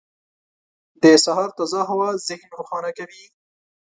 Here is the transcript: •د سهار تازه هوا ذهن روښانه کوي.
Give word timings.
•د 1.01 1.05
سهار 1.25 1.49
تازه 1.57 1.79
هوا 1.89 2.09
ذهن 2.27 2.49
روښانه 2.57 2.91
کوي. 2.97 3.23